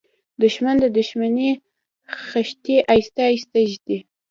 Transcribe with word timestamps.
دښمن 0.41 0.75
د 0.81 0.85
دښمنۍ 0.97 1.49
خښتې 2.25 2.75
آهسته 2.93 3.21
آهسته 3.31 3.57
ږدي 3.71 3.97